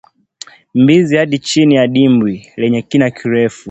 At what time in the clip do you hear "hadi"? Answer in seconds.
1.17-1.39